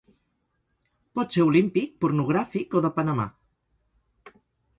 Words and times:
Pot 1.19 1.37
ser 1.37 1.45
olímpic, 1.49 1.93
pornogràfic 2.07 2.79
o 2.81 2.83
de 2.87 2.93
Panamà. 2.97 3.27